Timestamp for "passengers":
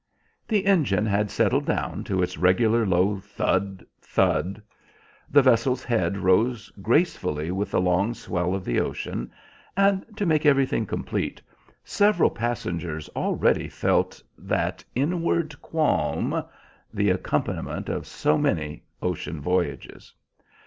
12.31-13.09